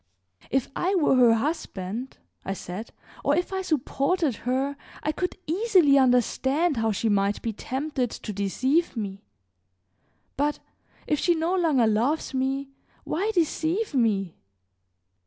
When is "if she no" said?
11.05-11.53